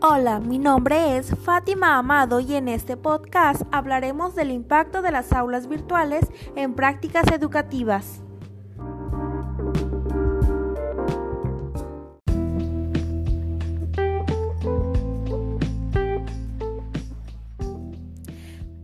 [0.00, 5.32] Hola, mi nombre es Fátima Amado y en este podcast hablaremos del impacto de las
[5.32, 6.24] aulas virtuales
[6.54, 8.22] en prácticas educativas.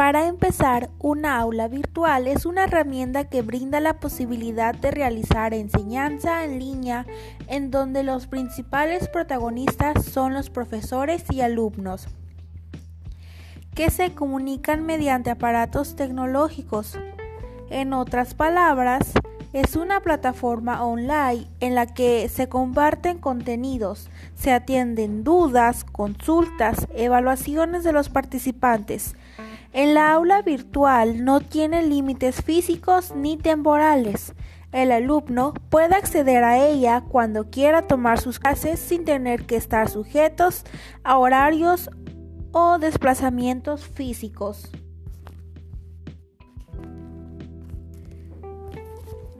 [0.00, 6.42] Para empezar, una aula virtual es una herramienta que brinda la posibilidad de realizar enseñanza
[6.42, 7.04] en línea
[7.48, 12.08] en donde los principales protagonistas son los profesores y alumnos,
[13.74, 16.98] que se comunican mediante aparatos tecnológicos.
[17.68, 19.12] En otras palabras,
[19.52, 27.84] es una plataforma online en la que se comparten contenidos, se atienden dudas, consultas, evaluaciones
[27.84, 29.14] de los participantes,
[29.72, 34.34] en la aula virtual no tiene límites físicos ni temporales.
[34.72, 39.88] El alumno puede acceder a ella cuando quiera tomar sus clases sin tener que estar
[39.88, 40.64] sujetos
[41.02, 41.90] a horarios
[42.52, 44.70] o desplazamientos físicos.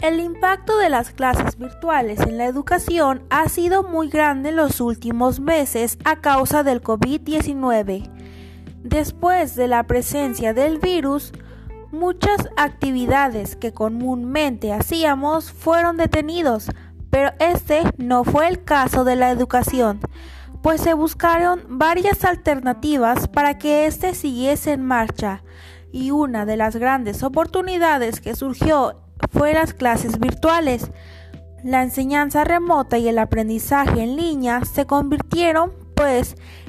[0.00, 4.80] El impacto de las clases virtuales en la educación ha sido muy grande en los
[4.80, 8.19] últimos meses a causa del COVID-19.
[8.82, 11.32] Después de la presencia del virus,
[11.92, 16.70] muchas actividades que comúnmente hacíamos fueron detenidos,
[17.10, 20.00] pero este no fue el caso de la educación,
[20.62, 25.42] pues se buscaron varias alternativas para que éste siguiese en marcha,
[25.92, 30.90] y una de las grandes oportunidades que surgió fue las clases virtuales.
[31.64, 35.79] La enseñanza remota y el aprendizaje en línea se convirtieron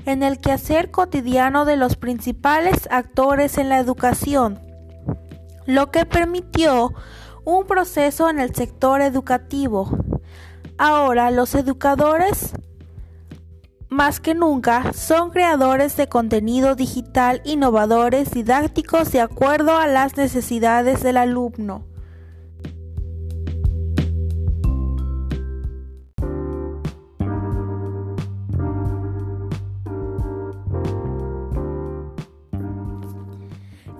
[0.05, 4.59] en el quehacer cotidiano de los principales actores en la educación,
[5.65, 6.93] lo que permitió
[7.45, 9.89] un proceso en el sector educativo.
[10.77, 12.53] Ahora los educadores
[13.89, 21.03] más que nunca son creadores de contenido digital innovadores didácticos de acuerdo a las necesidades
[21.03, 21.90] del alumno.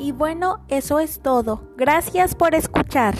[0.02, 1.62] Y bueno, eso es todo.
[1.78, 3.14] Gracias por escuchar.